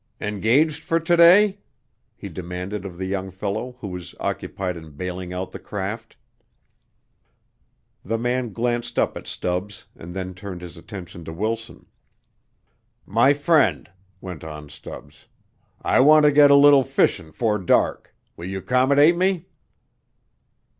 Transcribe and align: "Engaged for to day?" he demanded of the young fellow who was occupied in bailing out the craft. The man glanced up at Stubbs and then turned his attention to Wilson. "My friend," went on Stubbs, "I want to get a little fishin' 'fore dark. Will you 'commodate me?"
"Engaged 0.19 0.83
for 0.83 0.99
to 0.99 1.15
day?" 1.15 1.59
he 2.15 2.27
demanded 2.27 2.85
of 2.85 2.97
the 2.97 3.05
young 3.05 3.29
fellow 3.29 3.73
who 3.81 3.87
was 3.89 4.15
occupied 4.19 4.75
in 4.75 4.95
bailing 4.97 5.31
out 5.31 5.51
the 5.51 5.59
craft. 5.59 6.17
The 8.03 8.17
man 8.17 8.51
glanced 8.51 8.97
up 8.97 9.15
at 9.15 9.27
Stubbs 9.27 9.85
and 9.95 10.15
then 10.15 10.33
turned 10.33 10.61
his 10.63 10.75
attention 10.75 11.23
to 11.25 11.31
Wilson. 11.31 11.85
"My 13.05 13.35
friend," 13.35 13.91
went 14.19 14.43
on 14.43 14.69
Stubbs, 14.69 15.27
"I 15.83 15.99
want 15.99 16.23
to 16.25 16.31
get 16.31 16.49
a 16.49 16.55
little 16.55 16.83
fishin' 16.83 17.31
'fore 17.31 17.59
dark. 17.59 18.15
Will 18.35 18.47
you 18.47 18.59
'commodate 18.63 19.15
me?" 19.17 19.45